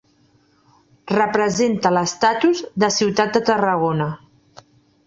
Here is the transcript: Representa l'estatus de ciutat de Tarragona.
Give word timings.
Representa 1.13 1.93
l'estatus 1.99 2.65
de 2.85 2.91
ciutat 2.99 3.39
de 3.39 3.47
Tarragona. 3.53 4.11